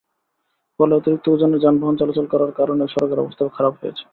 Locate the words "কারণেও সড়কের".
2.59-3.21